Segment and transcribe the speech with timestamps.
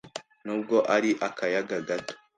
[0.45, 2.13] nubwo ari akayaga gato,